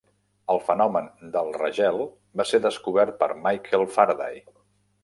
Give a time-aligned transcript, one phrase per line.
[0.53, 2.01] El fenomen del regel
[2.41, 4.47] va ser descobert per Michael Faraday.